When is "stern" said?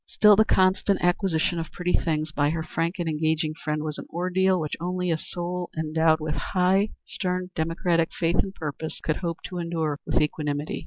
7.05-7.51